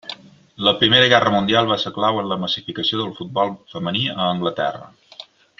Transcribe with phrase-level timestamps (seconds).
[0.67, 4.93] La Primera Guerra Mundial va ser clau en la massificació del futbol femení a Anglaterra.